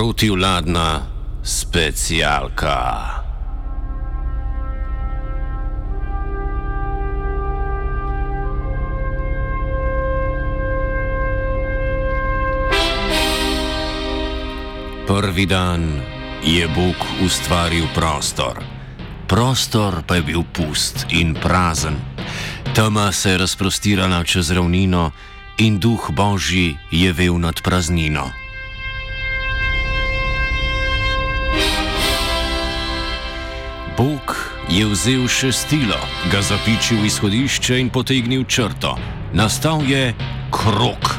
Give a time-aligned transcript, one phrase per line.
[0.00, 1.02] Protivladna
[1.42, 2.80] specialka.
[15.06, 16.00] Prvi dan
[16.44, 18.64] je Bog ustvaril prostor.
[19.28, 22.00] Prostor pa je bil pust in prazen.
[22.74, 25.10] Tema se je razprostirala čez ravnino
[25.58, 28.39] in duh Božji je vel nad praznino.
[34.70, 35.98] Je vzel šestilo,
[36.30, 38.94] ga zapičil v izhodišče in potegnil črto.
[39.34, 40.14] Nastal je
[40.54, 41.18] krok.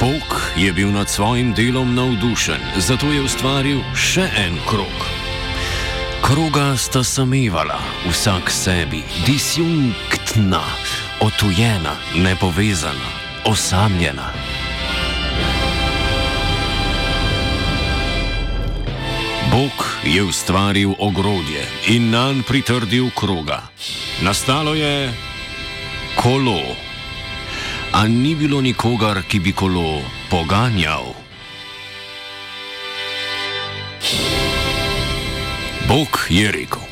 [0.00, 5.24] Bog je bil nad svojim delom navdušen, zato je ustvaril še en krog.
[6.24, 10.60] Kroga sta samevala, vsak sebi, disjunktna,
[11.20, 13.10] otujena, nepovezana,
[13.44, 14.32] osamljena.
[19.50, 23.62] Bog je ustvaril ogrodje in nanj pritrdil kroga.
[24.22, 25.12] Nastalo je
[26.16, 26.60] kolo.
[27.92, 31.14] A ni bilo nikogar, ki bi kolo poganjal.
[35.88, 36.82] Bog je rekel: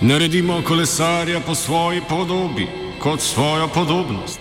[0.00, 2.66] Naredimo kolesarja po svoji podobi,
[2.98, 4.40] kot svojo podobnost.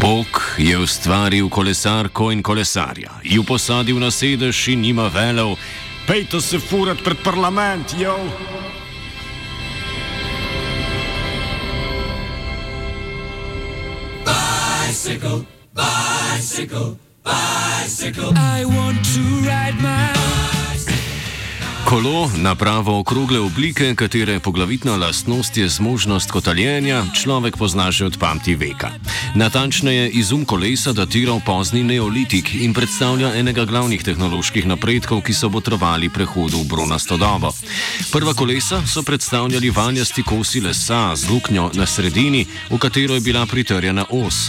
[0.00, 0.26] Bog
[0.58, 5.56] je ustvaril kolesarko in kolesarja, ju posadil na sedež in njima velel:
[6.06, 8.18] Pejte se furat pred parlament, jo!
[15.02, 18.32] bicycle, bicycle, bicycle.
[18.36, 20.12] I want to ride my
[21.92, 28.54] Kolo, napravo okrogle oblike, katere poglavitna lastnost je zmožnost kotaljenja, človek pozna že od pamti
[28.54, 28.90] veka.
[29.36, 35.52] Natančneje, izum kolesa datira v pozni neolitik in predstavlja enega glavnih tehnoloških napredkov, ki so
[35.52, 37.52] botrovali prehodu v bronasto dobo.
[38.08, 43.44] Prva kolesa so predstavljali vanjasti kosi lesa z luknjo na sredini, v katero je bila
[43.44, 44.48] pritrjena os.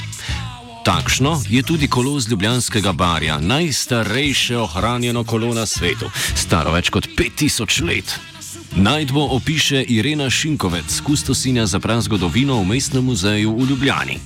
[0.84, 7.08] Takšno je tudi kolo z Ljubljanskega barja, najstarejše ohranjeno kolo na svetu, staro več kot
[7.16, 8.20] 5000 let.
[8.76, 14.18] Najdbo opiše Irena Šinkovec, kustosinja za prazgodovino v Mestnem muzeju v Ljubljani.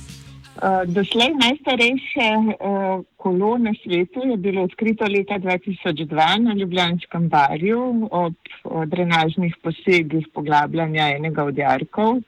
[0.58, 8.08] Uh, doslej najstarejše uh, kolo na svetu je bilo odkrito leta 2002 na Ljubljanskem barju
[8.10, 8.34] ob
[8.66, 12.18] drenažnih posegih poglabljanja enega od jarkov.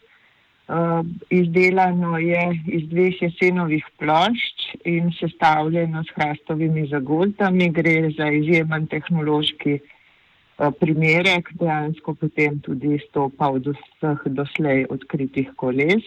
[0.71, 7.67] Uh, izdelano je iz dveh jesenovih plošč in sestavljeno s hrastovimi zagoltami.
[7.75, 16.07] Gre za izjemen tehnološki uh, primerek, dejansko potem tudi stopa od vseh doslej odkritih koles.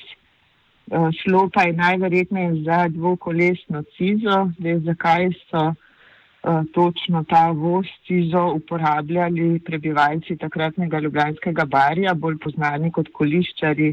[0.87, 4.39] Uh, šlo pa je najverjetneje za dvokolesno cizo.
[4.59, 12.95] Zdaj, zakaj so uh, točno ta voz cizo uporabljali prebivalci takratnega Ljubljanskega barja, bolj poznani
[12.95, 13.91] kot koliščari,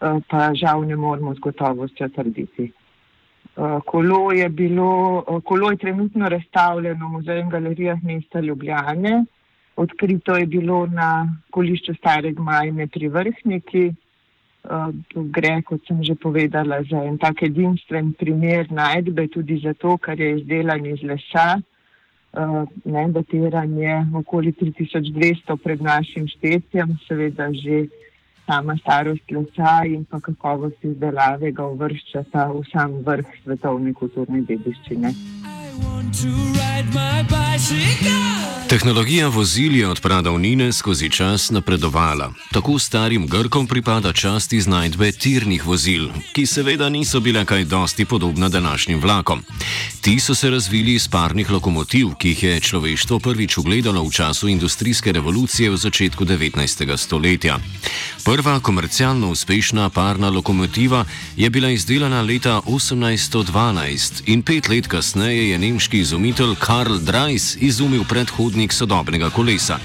[0.00, 2.72] pa žal ne moremo z gotovostjo trditi.
[3.86, 9.24] Kolo je, bilo, kolo je trenutno razstavljeno v muzeju in galerijah mesta Ljubljane.
[9.76, 13.90] Odkrito je bilo na kolišču Stare Gmajne pri Vrhniki.
[15.14, 20.34] Gre, kot sem že povedala, za en tak edinstven primer najdbe, tudi zato, ker je
[20.38, 21.60] izdelan iz lesa.
[22.84, 27.86] Ne, datiran je okoli 3200 pred našim štetjem, seveda že
[28.50, 35.12] sama starost lesa in pa kakovost izdelave ga uvrščata v sam vrh svetovne kulturne dediščine.
[38.70, 42.32] Tehnologija vozil je od pradavnine skozi čas napredovala.
[42.52, 48.48] Tako starim Grkom pripada čast iznajdbe tirnih vozil, ki seveda niso bile kaj dosti podobna
[48.48, 49.42] današnjim vlakom.
[50.00, 54.48] Ti so se razvili iz parnih lokomotiv, ki jih je človeštvo prvič ugledalo v času
[54.48, 56.96] industrijske revolucije v začetku 19.
[56.96, 57.58] stoletja.
[58.24, 61.04] Prva komercialno uspešna parna lokomotiva
[61.36, 68.02] je bila izdelana leta 1812 in pet let kasneje je nemški izumitelj Karl Dreis izumil
[68.04, 69.78] predhodnik sodobnega kolesa.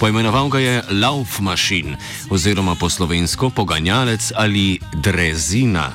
[0.00, 1.98] Poimenoval ga je Laufmaschine
[2.30, 5.92] oziroma po slovensko poganjalec ali drezina.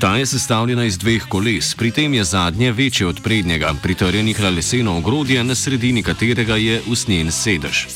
[0.00, 4.50] Ta je sestavljena iz dveh koles, pri tem je zadnje večje od prednjega, pritrjenih na
[4.50, 7.86] leseno ogrodje, na sredini katerega je usnjen sedež.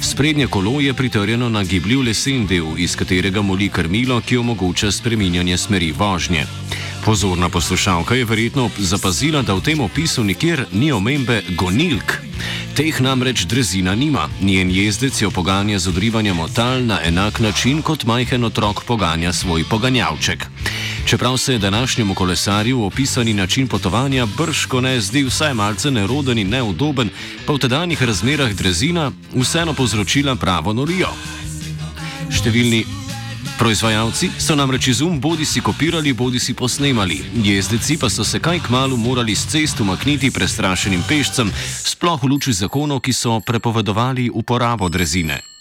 [0.00, 5.56] Sprednje kolo je pritrjeno na gibljiv lesen del, iz katerega moli krmilo, ki omogoča spreminjanje
[5.56, 6.46] smeri vožnje.
[7.06, 12.18] Pozorna poslušalka je verjetno zapazila, da v tem opisu nikjer ni omembe gonilk.
[12.74, 18.04] Teh namreč drezina nima, njen jezdec jo poganja z odrivanjem otal na enak način, kot
[18.04, 20.46] majhen otrok poganja svoj poganjavček.
[21.06, 26.48] Čeprav se je današnjemu kolesarju opisani način potovanja brško ne zdi vsaj malce neroden in
[26.48, 27.10] neudoben,
[27.46, 31.14] pa v tedanjih razmerah drezina vseeno povzročila pravo norijo.
[32.30, 33.05] Številni
[33.58, 38.60] proizvajalci so namreč izum bodi si kopirali, bodi si posnemali, jezdeci pa so se kaj
[38.66, 41.52] kmalo morali s cest umakniti prestrašenim pešcem,
[41.84, 45.55] sploh v luči zakonov, ki so prepovedovali uporabo drezine.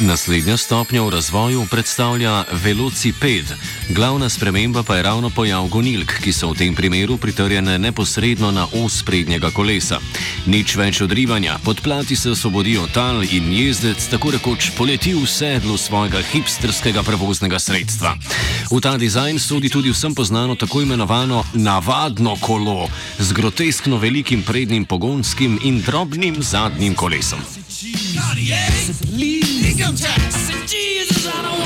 [0.00, 3.44] Naslednja stopnja v razvoju predstavlja velociped,
[3.88, 8.64] glavna sprememba pa je ravno pojav gonilk, ki so v tem primeru pritrjene neposredno na
[8.80, 10.00] os prednjega kolesa.
[10.46, 16.24] Nič več odrivanja, podplati se osvobodijo tal in jezdec tako rekoč poleti v sedlu svojega
[16.32, 18.16] hipsterskega prevoznega sredstva.
[18.72, 22.88] V ta dizajn sodi tudi vsem poznano tako imenovano navadno kolo
[23.18, 27.44] z groteskno velikim prednjim pogonskim in drobnim zadnjim kolesom.
[29.80, 30.50] income tax.
[30.70, 31.59] Jesus, I don't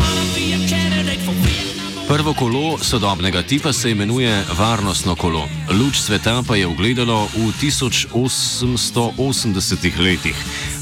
[2.14, 5.48] Prvo kolo sodobnega tipa se imenuje varnostno kolo.
[5.70, 10.36] Luč sveta pa je ugledalo v 1880 letih.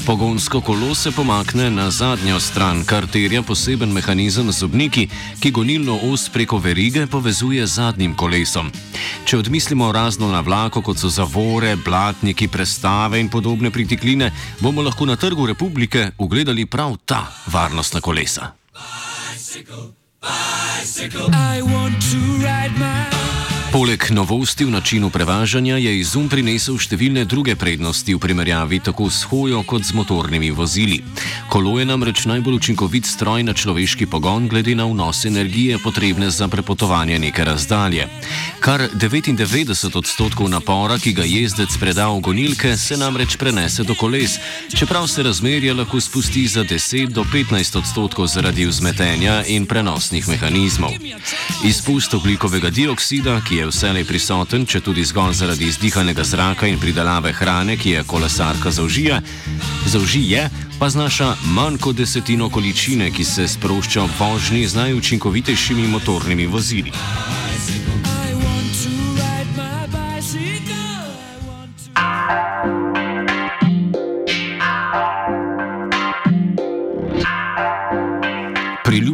[0.05, 5.09] Pogonsko kolo se pomakne na zadnjo stran, kar terja poseben mehanizem z zobniki,
[5.39, 8.71] ki gonilno os preko verige povezuje z zadnjim kolesom.
[9.25, 14.31] Če odmislimo razno na vlako, kot so zavore, blatniki, prestave in podobne pritikline,
[14.61, 18.53] bomo lahko na trgu republike ugledali prav ta varnostna kolesa.
[19.33, 21.29] Bicycle, bicycle.
[21.33, 23.32] I want to ride my
[23.73, 29.25] Poleg novosti v načinu prevažanja je izum prinesel številne druge prednosti v primerjavi tako s
[29.31, 30.99] hojo kot z motornimi vozili.
[31.49, 36.45] Kolo je namreč najbolj učinkovit stroj na človeški pogon glede na vnos energije potrebne za
[36.53, 38.05] prepotovanje neke razdalje.
[38.61, 44.37] Kar 99 odstotkov napora, ki ga jezdec preda v gonilke, se namreč prenese do koles,
[44.69, 50.93] čeprav se razmerje lahko spusti za 10 do 15 odstotkov zaradi vzmetenja in prenosnih mehanizmov.
[51.65, 56.79] Izpust oglikovega dioksida, ki je je vselej prisoten, če tudi zgolj zaradi izdihanega zraka in
[56.79, 59.21] pridelave hrane, ki je kolesarka zaužije,
[59.87, 66.45] zaužije pa znaša manj kot desetino količine, ki se sprošča v vožnji z najučinkovitejšimi motornimi
[66.45, 66.91] vozili.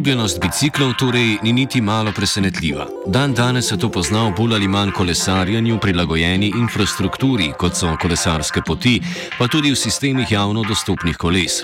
[0.00, 2.86] Priljubljenost biciklov torej ni niti malo presenetljiva.
[3.06, 8.62] Dan danes se to pozna v bolj ali manj kolesarjenju, prilagojeni infrastrukturi, kot so kolesarske
[8.66, 8.94] poti,
[9.38, 11.60] pa tudi v sistemih javno dostopnih koles.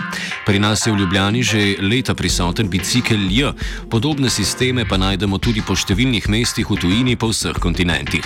[0.47, 3.55] Pri nas je v Ljubljani že leta prisoten bicikl J,
[3.91, 8.25] podobne sisteme pa najdemo tudi po številnih mestih v tujini po vseh kontinentih.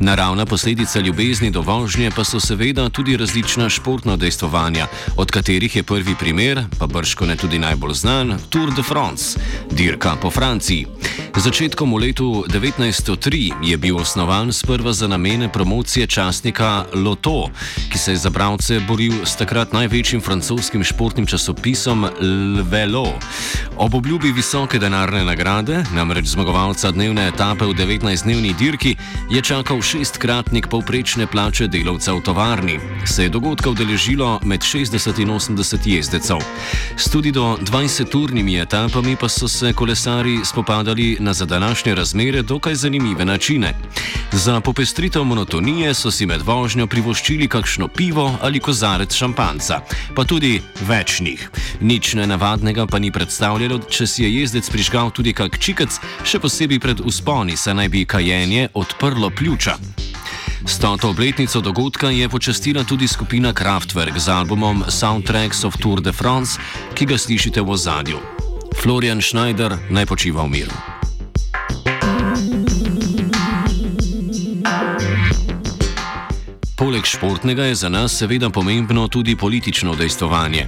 [0.00, 5.82] Naravna posledica ljubezni do vožnje pa so seveda tudi različna športna dejstvovanja, od katerih je
[5.82, 10.86] prvi primer, pa brško ne tudi najbolj znan, Tour de France dirka po Franciji.
[11.40, 17.48] Začetkom v letu 1903 je bil osnovan sprva za namene promocije časnika Loto,
[17.88, 22.04] ki se je za bralce boril s takrat največjim francoskim športnim časopisom
[22.68, 23.16] Velo.
[23.76, 28.96] Ob obljubi visoke denarne nagrade, namreč zmagovalca dnevne etape v 19-dnevni dirki,
[29.30, 32.76] je čakal šestkratnik povprečne plače delavca v tovarni.
[33.06, 36.44] Se je dogodka udeležilo med 60 in 80 jezdecev.
[36.96, 42.74] S tudi do 20-urnimi etapami pa so se kolesari spopadali na za današnje razmere dokaj
[42.74, 43.74] zanimive načine.
[44.32, 49.80] Za popestritev monotonije so si med vožnjo privoščili kakšno pivo ali kozarec šampanca,
[50.14, 51.50] pa tudi več njih.
[51.80, 56.80] Nič nenavadnega pa ni predstavljalo, če si je jezdec prižgal tudi kak čikec, še posebej
[56.80, 59.76] pred usponi, saj naj bi kajenje odprlo pljuča.
[60.66, 66.60] Stoto obletnico dogodka je počastila tudi skupina Kraftwerk z albumom Soundtracks of Tour de France,
[66.94, 68.39] ki ga slišite v ozadju.
[68.80, 70.99] Florian Schneider naj počiva v miru.
[76.80, 80.66] Poleg športnega je za nas seveda pomembno tudi politično dejstvovanje.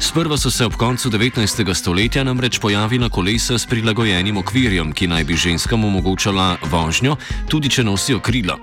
[0.00, 1.74] Sprva so se ob koncu 19.
[1.74, 7.16] stoletja namreč pojavila kolesa s prilagojenim okvirjem, ki naj bi ženskam omogočala vožnjo,
[7.48, 8.56] tudi če nosijo krilo.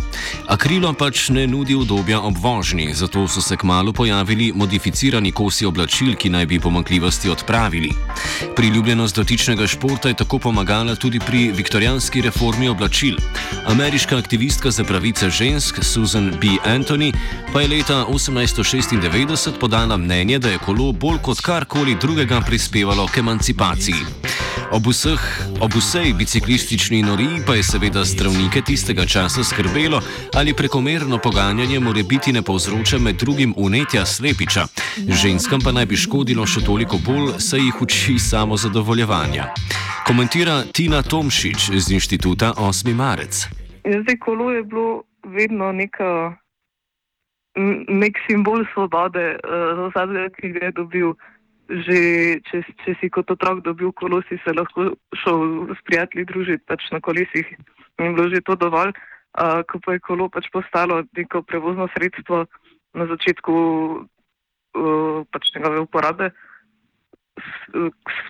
[0.48, 5.66] A krilo pač ne nudi udobja ob vožnji, zato so se kmalo pojavili modificirani kosi
[5.66, 7.94] oblačil, ki naj bi pomankljivosti odpravili.
[8.56, 13.16] Priljubljenost dotičnega športa je tako pomagala tudi pri viktorijanski reformi oblačil.
[13.68, 16.58] Ameriška aktivistka za pravice žensk Susan B.
[16.66, 16.87] Anthony
[17.54, 23.18] pa je leta 1896 podala mnenje, da je kolo bolj kot karkoli drugega prispevalo k
[23.18, 23.96] emancipaciji.
[24.72, 25.20] Ob, vseh,
[25.60, 30.02] ob vsej biciklistični noriji pa je seveda zdravnike tistega časa skrbelo,
[30.34, 34.68] ali prekomerno poganjanje more biti ne povzroča med drugim unetja slepiča.
[34.98, 39.54] Ženskam pa naj bi škodilo še toliko bolj, saj jih uči samo zadovoljevanja.
[40.08, 42.94] Komentira Tina Tomšič z inštituta 8.
[42.94, 43.48] marec.
[43.84, 46.36] Zdaj, kolo je bilo vedno neka
[47.88, 51.18] nek simbol svobode, uh, vsakega, ki ga je dobil.
[51.68, 52.00] Že
[52.48, 56.86] če, če si kot otrok dobil kolo, si se lahko šel s prijatelji družiti pač
[56.96, 57.44] na kolesih
[58.00, 58.94] in bilo že to dovolj.
[59.38, 62.46] Uh, ko pa je kolo pač postalo neko prevozno sredstvo
[62.96, 66.32] na začetku uh, pač njegove uporabe,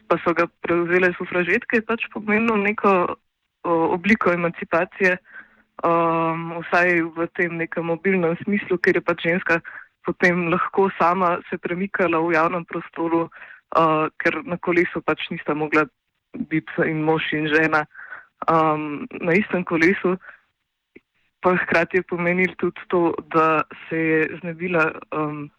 [0.07, 5.15] pa so ga prevzele sufražetke, je pač pomenilo neko uh, obliko emancipacije
[5.83, 9.61] um, vsaj v tem nekem mobilnem smislu, ker je pač ženska
[10.07, 15.83] potem lahko sama se premikala v javnem prostoru, uh, ker na kolesu pač nista mogla
[16.47, 17.83] biti in mož in žena
[18.47, 20.15] um, na istem kolesu.
[21.43, 25.51] Pa hkrati je pomenil tudi to, da se je znebila um,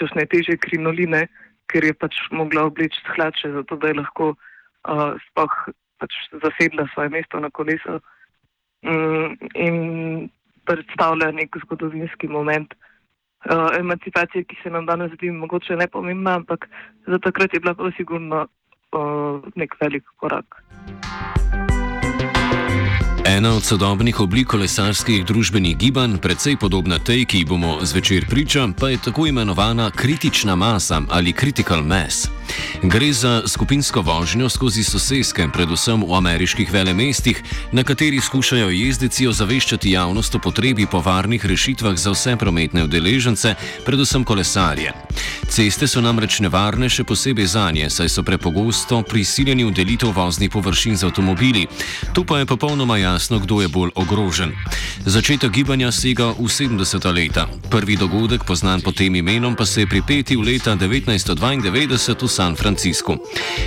[0.00, 1.28] kakšne teže krinoline,
[1.68, 5.54] ker je pač mogla obleči hlače, zato da je lahko uh, sploh
[6.00, 8.00] pač zasedla svoje mesto na kolesu.
[8.00, 8.21] Mm,
[9.54, 10.28] in
[10.64, 16.68] predstavlja nek zgodovinski moment uh, emancipacije, ki se nam danes zdi mogoče nepomembna, ampak
[17.06, 20.62] za takrat je bila pa sigurno uh, nek velik korak.
[23.26, 28.90] Ena od sodobnih oblik kolesarskih družbenih gibanj, precej podobna tej, ki bomo zvečer priča, pa
[28.90, 32.41] je tako imenovana kritična masa ali critical mass.
[32.82, 37.42] Gre za skupinsko vožnjo skozi sosedske, predvsem v ameriških velemestih,
[37.72, 43.54] na kateri skušajo jezdeci ozaveščati javnost o potrebi po varnih rešitvah za vse prometne udeležence,
[43.86, 44.92] predvsem kolesarje.
[45.52, 50.50] Ceste so namreč nevarne, še posebej za nje, saj so prepogosto prisiljeni v delitev voznih
[50.50, 51.66] površin z avtomobili.
[52.16, 54.56] Tu pa je popolnoma jasno, kdo je bolj ogrožen.
[55.04, 57.04] Začetek gibanja sega v 70.
[57.12, 57.46] leta.
[57.68, 63.16] Prvi dogodek, poznan pod tem imenom, pa se je pripetil leta 1992 v San Franciscu.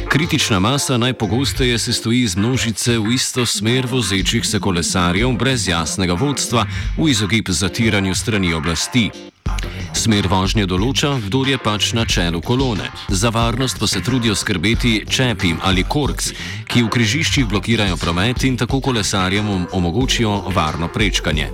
[0.10, 6.14] Kritična masa najpogosteje se stoji iz množice v isto smer vozečih se kolesarjev brez jasnega
[6.14, 6.66] vodstva
[6.98, 9.12] v izogib zatiranju strani oblasti.
[9.94, 12.92] Smer vožnje določa, kdo je pač na čelu kolone.
[13.08, 16.34] Za varnost pa se trudijo skrbeti čepim ali korks,
[16.68, 21.48] ki v križiščih blokirajo promet in tako kolesarjem omogočijo varno prečkanje.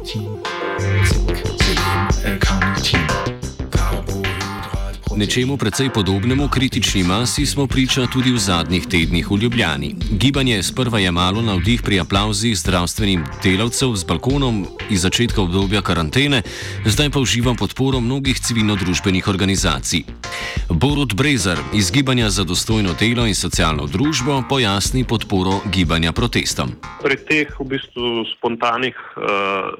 [5.12, 9.96] Nečemu precej podobnemu kritični masi smo priča tudi v zadnjih tednih v Ljubljani.
[10.16, 15.82] Gibanje je sprva jemalo na vdih pri aplauzih zdravstvenim delavcev z balkonom iz začetka obdobja
[15.82, 16.42] karantene,
[16.86, 20.08] zdaj pa uživa podporo mnogih civilno-družbenih organizacij.
[20.70, 26.72] Borut Brezer iz Gibanja za dostojno delo in socialno družbo pojasni podporo gibanja protestom.
[27.04, 29.76] Pri teh v bistvu spontanih uh,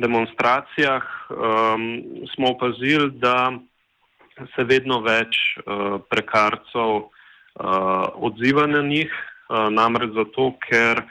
[0.00, 2.00] demonstracijah um,
[2.34, 3.52] smo opazili, da
[4.54, 11.04] se vedno več uh, prekarcev uh, odziva na njih, uh, namreč zato, ker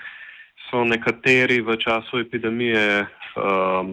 [0.69, 3.91] so nekateri v času epidemije uh,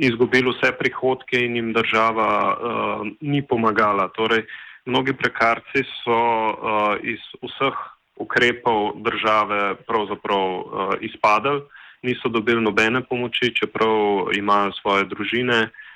[0.00, 4.08] izgubili vse prihodke in jim država uh, ni pomagala.
[4.16, 4.46] Torej,
[4.86, 7.76] mnogi prekarci so uh, iz vseh
[8.20, 10.64] ukrepov države pravzaprav uh,
[11.00, 11.62] izpadali,
[12.02, 15.68] niso dobili nobene pomoči, čeprav imajo svoje družine.
[15.68, 15.88] Uh,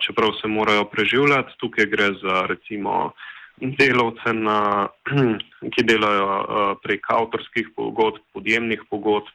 [0.00, 1.56] čeprav se morajo preživljati.
[1.58, 3.12] Tukaj gre za recimo
[3.60, 4.88] delavce, na,
[5.72, 9.30] ki delajo prek avtorskih pogodb, podjemnih pogodb,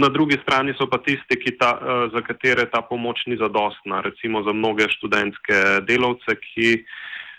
[0.00, 1.78] na drugi strani so pa tisti, ta,
[2.12, 6.84] za katere ta pomoč ni zadostna, recimo za mnoge študentske delavce, ki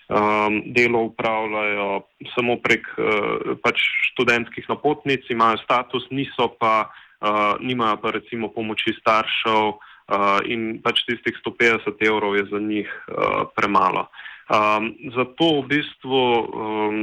[0.10, 2.02] um, delo upravljajo
[2.36, 3.78] samo prek uh, pač
[4.12, 6.90] študentskih napotnic, imajo status, niso pa,
[7.22, 12.90] uh, nimajo pa recimo pomoči staršev uh, in pač tistih 150 evrov je za njih
[13.08, 14.08] uh, premalo.
[14.48, 16.98] Um, zato v bistvu um,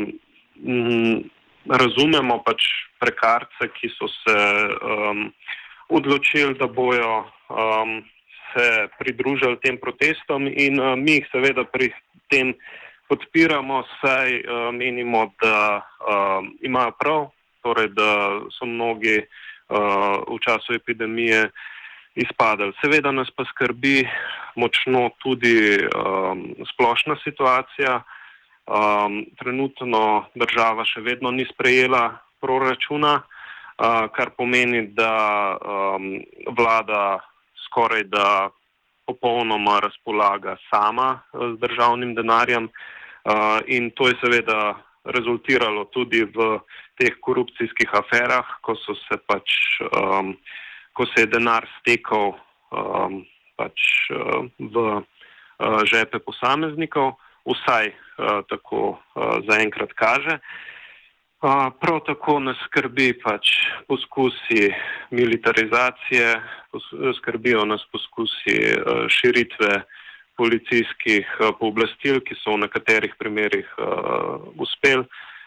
[1.69, 2.65] razumemo pač
[3.01, 4.39] prekarce, ki so se
[4.81, 5.29] um,
[5.93, 8.01] odločili, da bojo um,
[8.55, 11.93] se pridružili tem protestom in uh, mi jih seveda pri
[12.33, 12.55] tem
[13.09, 17.21] podpiramo, saj uh, menimo, da uh, imajo prav,
[17.61, 21.51] torej da so mnogi uh, v času epidemije
[22.15, 22.73] izpadali.
[22.81, 24.05] Seveda nas pa skrbi
[24.57, 28.03] močno tudi um, splošna situacija.
[28.65, 35.13] Um, trenutno država še vedno ni sprejela proračuna, uh, kar pomeni, da
[35.59, 36.15] um,
[36.57, 37.19] vlada
[37.67, 38.49] skoraj da
[39.05, 46.59] popolnoma razpolaga sama uh, z državnim denarjem uh, in to je seveda rezultiralo tudi v
[46.97, 50.33] teh korupcijskih aferah, ko so se pač, um,
[50.95, 52.35] ko se je denar stekal
[52.71, 53.23] um,
[53.59, 60.39] pač, uh, v uh, žepe posameznikov vsaj uh, tako uh, zaenkrat kaže.
[61.45, 63.51] Uh, prav tako nas skrbi pač
[63.91, 64.71] poskusi
[65.11, 66.41] militarizacije,
[66.73, 66.87] pos
[67.19, 69.83] skrbijo nas poskusi uh, širitve
[70.41, 75.05] policijskih uh, pooblastil, ki so v nekaterih primerjih uh, uspel.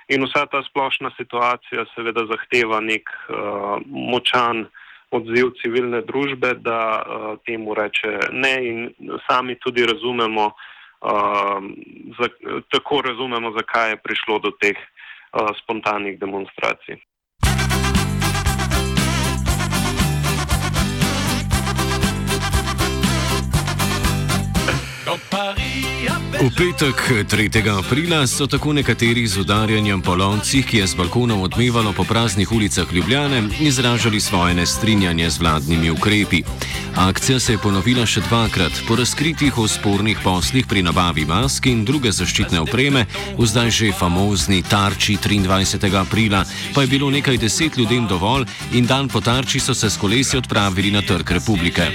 [0.08, 4.68] In vsa ta splošna situacija seveda zahteva nek uh, močan
[5.12, 8.90] odziv civilne družbe, da uh, temu reče ne in
[9.30, 10.52] sami tudi razumemo,
[11.02, 11.76] Um,
[12.20, 12.28] za,
[12.72, 16.98] tako razumemo, zakaj je prišlo do teh uh, spontanih demonstracij.
[26.38, 27.50] V petek 3.
[27.66, 32.52] aprila so tako nekateri z udarjanjem po loncih, ki je z balkonov odmevalo po praznih
[32.52, 36.44] ulicah Ljubljane, izražali svoje nestrinjanje z vladnimi ukrepi.
[36.98, 38.80] Akcija se je ponovila še dvakrat.
[38.88, 43.04] Po razkritih o spornih poslih pri nabavi mask in druge zaščitne opreme,
[43.38, 45.94] v zdaj že famozni tarči 23.
[45.94, 46.42] aprila,
[46.74, 50.42] pa je bilo nekaj deset ljudem dovolj in dan po tarči so se s kolesi
[50.42, 51.86] odpravili na Trg republike.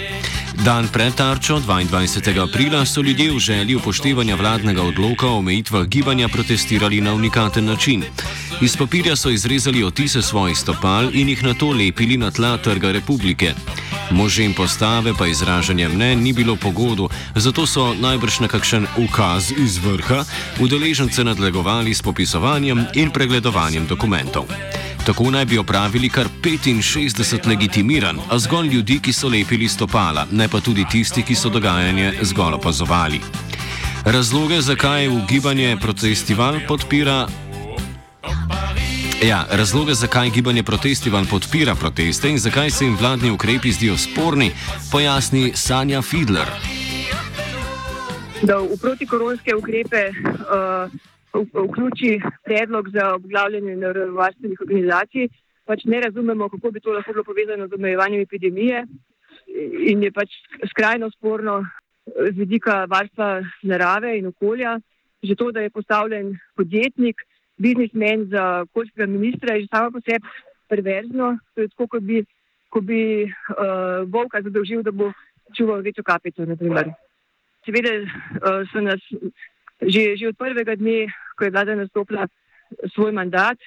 [0.62, 2.38] Dan pred tarčo 22.
[2.38, 8.04] aprila so ljudje v želji upoštevanja vladnega odloka o omejitvah gibanja protestirali na unikaten način.
[8.60, 12.92] Iz papirja so izrezali otise svojih stopal in jih na to lepili na tla Trga
[12.92, 13.54] republike.
[14.12, 19.52] Može in postave pa izražanje mnen ni bilo pogodu, zato so najbrž na kakšen ukaz
[19.56, 20.24] iz vrha
[20.60, 24.44] udeležence nadlegovali s popisovanjem in pregledovanjem dokumentov.
[25.06, 30.48] Tako naj bi opravili kar 65 legitimiran, a zgolj ljudi, ki so lepili stopala, ne
[30.48, 33.20] pa tudi tisti, ki so dogajanje zgolj opazovali.
[34.04, 37.26] Razloge, zakaj v gibanje protestival podpira.
[39.22, 44.48] Ja, razloge, zakaj gibanje Protestival podpira proteste in zakaj se jim vladni ukrepi zdijo sporni,
[44.92, 46.48] pojasni Sanja Fidler.
[48.42, 50.90] Da v protikoronske ukrepe uh,
[51.68, 55.28] vključi predlog za obglavljanje naravovarstvenih organizacij,
[55.70, 58.84] pač ne razumemo, kako bi to lahko bilo povezano z omejevanjem epidemije
[59.92, 60.30] in je pač
[60.70, 61.62] skrajno sporno
[62.06, 64.80] z vidika varstva narave in okolja.
[65.22, 67.22] Že to, da je postavljen podjetnik,
[67.58, 70.26] biznismen za okoljskega ministra, je že samo po sebi
[70.68, 71.38] perverzno.
[71.54, 72.24] To je tako, kot bi,
[72.68, 75.12] ko bi uh, Volka zadolžil, da bo
[75.56, 76.46] čuval večjo kapico.
[77.64, 79.00] Seveda uh, so nas
[79.82, 82.30] že, že od prvega dne, ko je vlada nastopila
[82.94, 83.58] svoj mandat,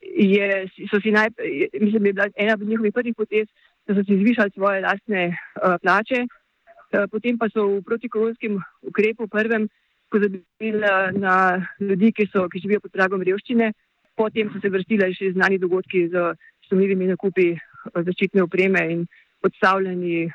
[0.00, 1.34] je, so si naj,
[1.74, 3.46] mislim, je bila ena od njihovih prvih potez,
[3.86, 9.28] da so si zvišali svoje lastne uh, plače, uh, potem pa so v protikoronskem ukrepu
[9.28, 9.68] prvem
[10.10, 10.82] pozabili
[11.18, 11.34] na,
[11.80, 13.72] ljudi, ki, so, ki živijo pod pragom revščine,
[14.18, 16.34] potem so se vrstile še znani dogodki z
[16.68, 17.60] sumljivimi nakupi uh,
[18.06, 19.06] zaščitne opreme in
[19.46, 20.32] odstavljeni uh,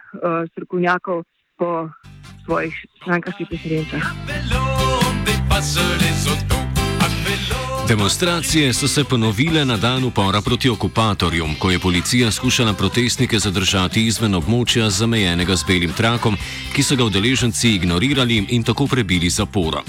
[0.52, 1.24] strokovnjakov
[1.60, 1.90] po
[2.46, 4.04] svojih strankarskih preferencah.
[7.88, 14.06] Demonstracije so se ponovile na dan upora proti okupatorju, ko je policija skušala protestnike zadržati
[14.06, 16.38] izven območja zamejenega z belim trakom,
[16.74, 19.84] ki so ga udeleženci ignorirali in tako prebili zaporo.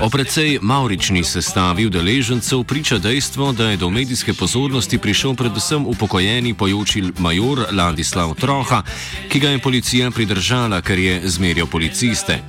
[0.00, 6.54] O precej maurični sestavi udeležencev priča dejstvo, da je do medijske pozornosti prišel predvsem upokojeni
[6.54, 8.82] pojoči major Ladislav Troha,
[9.28, 12.42] ki ga je policija pridržala, ker je zmerjal policiste.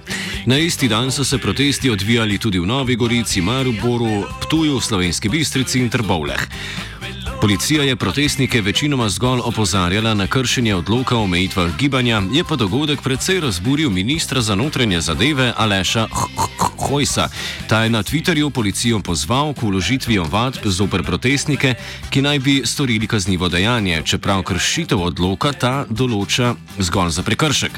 [0.45, 5.80] Na isti dan so se protesti odvijali tudi v Novi Gorici, Maruboru, Ptuju, Slovenski Bistrici
[5.80, 6.47] in Trbovleh.
[7.41, 13.02] Policija je protestnike večinoma zgolj opozarjala na kršenje odloka o omejitvah gibanja, je pa dogodek
[13.02, 16.08] precej razburil ministra za notranje zadeve Aleša
[16.79, 17.29] Hojsa.
[17.67, 21.75] Ta je na Twitterju policijo pozval k uložitvi ovadb zoper protestnike,
[22.09, 27.71] ki naj bi storili kaznivo dejanje, čeprav kršitev odloka ta določa zgolj za prekršek.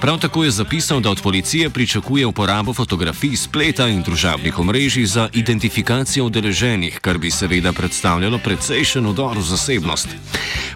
[0.00, 5.28] Prav tako je zapisal, da od policije pričakuje uporabo fotografij spleta in družabnih omrežij za
[5.32, 10.08] identifikacijo udeleženih, kar bi seveda predstavljalo precejšen udor v zasebnost.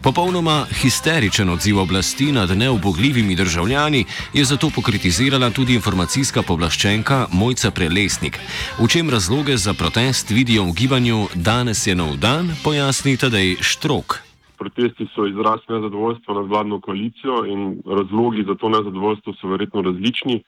[0.03, 8.39] Popolnoma histeričen odziv oblasti nad neobogljivimi državljani je zato pokritizirala tudi informacijska povlaščenka Mojca Prelesnik.
[8.79, 14.21] V čem razloge za protest vidijo v gibanju Danes je nov dan, pojasni Tadej Štrok.
[14.59, 20.43] Protesti so izraz nezadovoljstva nad vladno koalicijo in razlogi za to nezadovoljstvo so verjetno različni.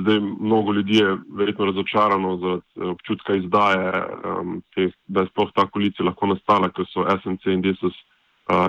[0.00, 2.44] Zdaj mnogo ljudi je verjetno razočarano z
[2.90, 3.92] občutka izdaje,
[4.74, 7.96] teh, da je sploh ta koalicija lahko nastala, ker so SNC in DSS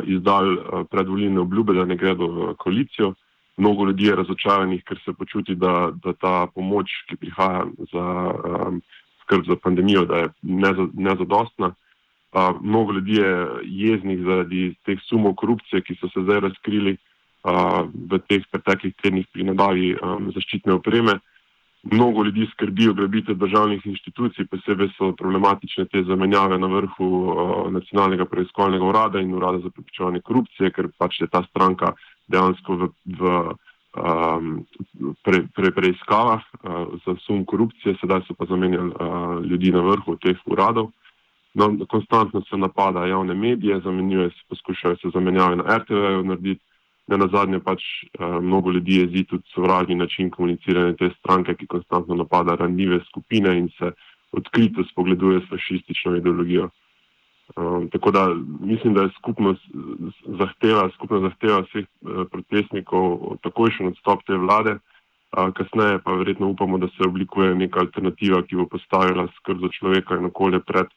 [0.04, 0.58] izdali
[0.92, 3.14] predvoljene obljube, da ne gredo v koalicijo.
[3.58, 8.82] Mnogo ljudi je razočaranih, ker se počuti, da, da ta pomoč, ki prihaja za um,
[9.24, 10.30] skrb za pandemijo, da je
[10.94, 11.74] nezadostna.
[11.74, 16.98] Uh, mnogo ljudi je jeznih zaradi teh sumov korupcije, ki so se zdaj razkrili
[18.12, 21.20] v teh preteklih tednih pri nabavi um, zaščitne opreme.
[21.88, 28.26] Mnogo ljudi skrbijo grabite državnih inštitucij, posebej so problematične te zamenjave na vrhu uh, nacionalnega
[28.26, 31.94] preiskovalnega urada in urada za preprečevanje korupcije, ker pač je ta stranka
[32.28, 33.22] dejansko v, v
[33.98, 34.66] um,
[35.24, 40.18] pre, pre, preiskavah uh, za sum korupcije, sedaj so pa zamenjali uh, ljudi na vrhu
[40.22, 40.92] teh uradov.
[41.58, 46.64] No, konstantno se napada javne medije, zamenjuje se, poskušajo se zamenjave na RTV narediti
[47.08, 47.84] ne na zadnje pač
[48.20, 53.58] uh, mnogo ljudi jezi tudi sovražni način komuniciranja te stranke, ki konstantno napada ranljive skupine
[53.58, 53.92] in se
[54.32, 56.70] odkrito spogleduje s fašistično ideologijo.
[57.56, 58.28] Um, tako da
[58.60, 59.64] mislim, da je skupnost
[60.40, 66.78] zahteva, skupna zahteva vseh uh, protestnikov takojšen odstop te vlade, uh, kasneje pa verjetno upamo,
[66.78, 70.92] da se oblikuje neka alternativa, ki bo postavila skrb za človeka in okolje pred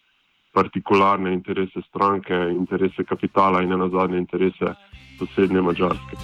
[0.53, 4.75] partikularne interese stranke, interese kapitala in ne nazadnje interese
[5.19, 6.17] sosednje Mačarske.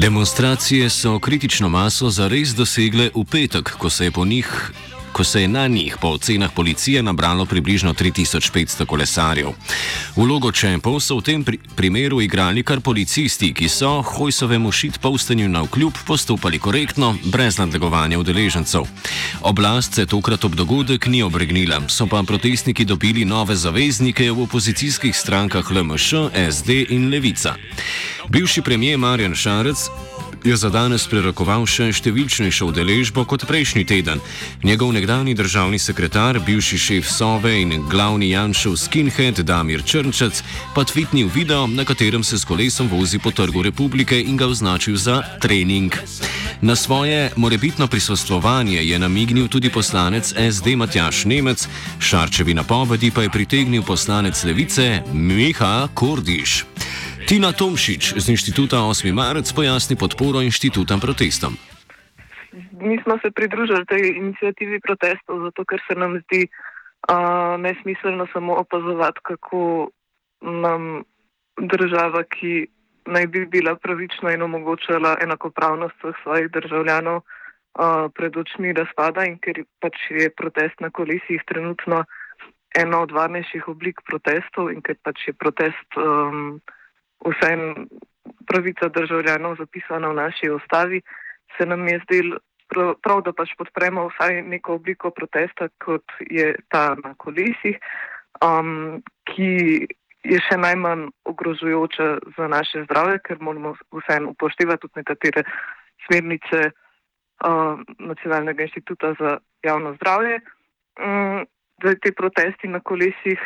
[0.00, 4.72] Demonstracije so kritično maso zares dosegle v petek, ko se je po njih
[5.14, 9.52] ko se je na njih po ocenah policije nabralo približno 3500 kolesarjev.
[10.16, 15.48] Vlogo čempov so v tem pri primeru igrali kar policisti, ki so Hojsovemu šit povstanju
[15.48, 18.82] na vkljub postopali korektno, brez nadlegovanja udeležencev.
[19.42, 25.16] Oblast se tokrat ob dogodek ni obregnila, so pa protestniki dobili nove zaveznike v opozicijskih
[25.16, 26.14] strankah LMŠ,
[26.50, 27.54] SD in Levica.
[28.28, 29.78] Bivši premijer Marjan Šarec
[30.44, 34.20] je za danes prerokoval še številčnejšo udeležbo kot prejšnji teden.
[34.60, 40.42] Njegov nekdani državni sekretar, bivši šef Sove in glavni Janšov skinhead Damir Črnčec
[40.76, 45.00] pa tvitnil video, na katerem se s kolesom vozi po trgu republike in ga označil
[45.00, 45.96] za trening.
[46.60, 53.32] Na svoje morebitno prisostvovanje je namignil tudi poslanec SD Matjaš Nemec, Šarčevi napovedi pa je
[53.32, 56.73] pritegnil poslanec Levice Miha Kordiš.
[57.24, 59.08] Tina Tomšič z inštituta 8.
[59.16, 61.56] marec pojasni podporo inštitutom protestom.
[62.76, 68.60] Mi smo se pridružili tej inicijativi protestov, zato ker se nam zdi uh, nesmiselno samo
[68.60, 69.88] opazovati, kako
[70.44, 71.08] nam
[71.56, 72.68] država, ki
[73.08, 79.40] naj bi bila pravična in omogočala enakopravnost vseh svojih državljanov, uh, pred očmi razpada in
[79.40, 82.04] ker pač je protest na kolisih trenutno
[82.76, 85.88] ena od varnejših oblik protestov in ker pač je protest.
[85.96, 86.60] Um,
[87.24, 87.88] vsem
[88.46, 91.00] pravica državljanov zapisana v naši ustavi,
[91.56, 92.36] se nam je zdel
[93.02, 97.78] prav, da pač podpremo vsaj neko obliko protesta, kot je ta na kolesih,
[98.44, 99.86] um, ki
[100.24, 102.06] je še najmanj ogrožujoča
[102.36, 105.44] za naše zdravje, ker moramo vseeno upoštevati tudi nekatere
[106.06, 110.40] smernice uh, Nacionalnega inštituta za javno zdravje.
[111.00, 111.44] Um,
[111.82, 113.40] zdaj, te protesti na kolesih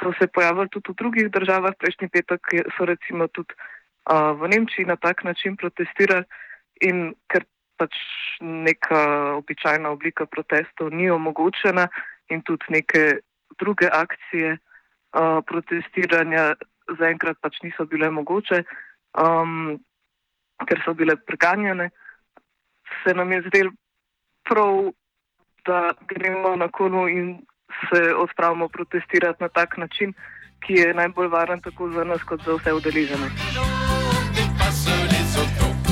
[0.00, 1.74] so se pojavili tudi v drugih državah.
[1.78, 2.40] Prejšnji petek
[2.76, 6.24] so recimo tudi uh, v Nemčiji na tak način protestirali
[6.80, 7.44] in ker
[7.76, 7.92] pač
[8.40, 11.88] neka običajna oblika protestov ni omogočena
[12.28, 13.20] in tudi neke
[13.58, 16.54] druge akcije uh, protestiranja
[16.98, 18.62] zaenkrat pač niso bile mogoče,
[19.18, 19.76] um,
[20.66, 21.90] ker so bile preganjene,
[23.02, 23.70] se nam je zdel
[24.46, 24.92] prav,
[25.66, 27.40] da gremo na konu in
[27.88, 30.12] se odpravimo protestirati na tak način,
[30.60, 33.28] ki je najbolj varen tako za nas, kot za vse udeležene.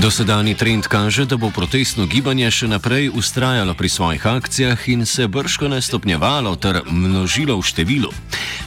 [0.05, 5.25] Dosedani trend kaže, da bo protestno gibanje še naprej ustrajalo pri svojih akcijah in se
[5.29, 8.11] brško ne stopnjevalo ter množilo v številu.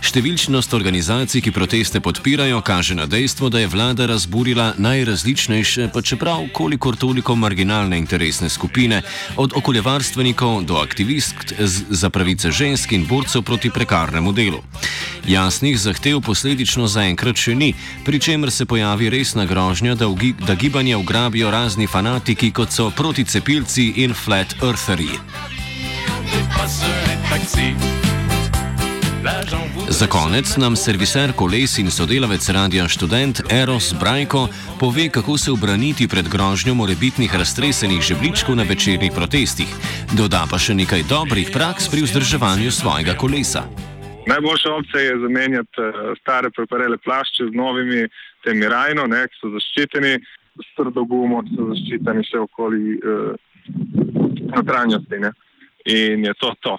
[0.01, 6.47] Številčnost organizacij, ki proteste podpirajo, kaže na dejstvo, da je vlada razburila najrazličnejše, pa čeprav
[6.57, 9.03] kolikor toliko marginalne interesne skupine,
[9.37, 14.63] od okoljevarstvenikov do aktivistk za pravice žensk in borcev proti prekarnemu delu.
[15.27, 17.73] Jasnih zahtev posledično zaenkrat še ni,
[18.07, 20.07] pri čemer se pojavi resna grožnja, da,
[20.47, 20.95] da gibanje
[21.27, 25.09] ugrabijo razni fanatiki, kot so proticepilci in flat eartheri.
[29.89, 34.47] Za konec nam serviser koles in sodelavec radia študent Eros Brajko
[34.79, 39.67] pove, kako se obraniti pred grožnjo morebitnih raztresenih žebličkov na večernih protestih.
[40.15, 43.67] Doda pa še nekaj dobrih praks pri vzdrževanju svojega kolesa.
[44.27, 48.07] Najboljša opcija je zamenjati stare preparele plašče z novimi,
[48.43, 50.19] temi rajno, ne, ki so zaščiteni,
[50.63, 53.31] s trdo gumo, so zaščiteni še okoli eh,
[54.55, 55.21] notranjosti.
[55.23, 55.31] Ne.
[55.93, 56.77] In je to to.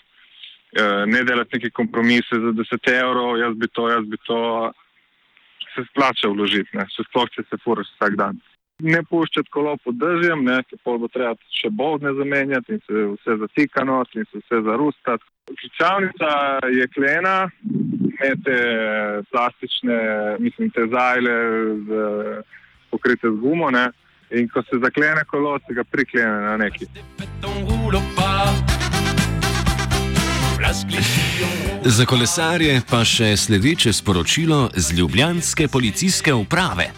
[0.73, 4.41] Eh, ne delati neke kompromise za 10 evrov, jaz bi to, jaz bi to,
[5.75, 8.41] se splača vložiti, ne, še sploh, če se furaš vsak dan.
[8.85, 13.07] Ne puščati kolo pod držjem, ne, ker pol bo treba še bovne zamenjati in se
[13.15, 15.27] vse zatikano in se vse zarustati.
[15.49, 16.31] Kličavnica
[16.71, 18.59] je klena, imate
[19.33, 19.99] plastične,
[20.45, 21.35] mislim, te zajle
[21.89, 22.05] z,
[22.91, 23.91] pokrite z gumo, ne,
[24.31, 26.87] in ko se zaklene kolo, se ga priklene na neki.
[31.85, 36.91] Za kolesarje pa še sledeče sporočilo z Ljubljanske policijske uprave.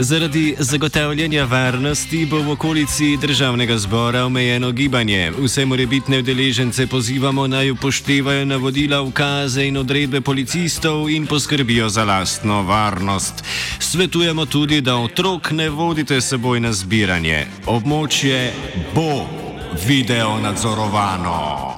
[0.00, 5.32] Zaradi zagotavljanja varnosti bo v okolici državnega zbora omejeno gibanje.
[5.38, 12.62] Vse morebitne udeležence pozivamo naj upoštevajo navodila, ukaze in odredbe policistov in poskrbijo za lastno
[12.62, 13.44] varnost.
[13.78, 17.46] Svetujemo tudi, da otrok ne vodite seboj na zbiranje.
[17.66, 18.52] Območje
[18.94, 19.26] bo
[19.86, 21.68] video nadzorovano.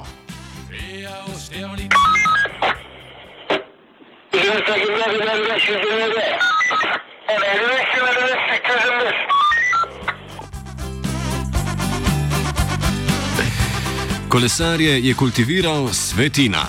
[14.31, 16.63] Kolesarje je kultiviral svetina.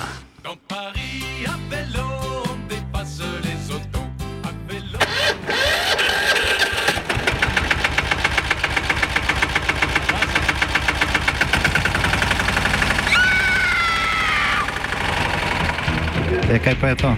[16.51, 17.15] E, kaj pa je to?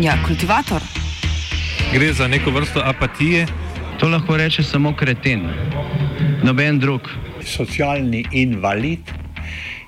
[0.00, 0.82] Ja, kultivator.
[1.92, 3.46] Gre za neko vrsto apatije.
[4.00, 5.48] To lahko reče samo kreten,
[6.42, 7.00] noben drug.
[7.46, 9.21] Socialni invalid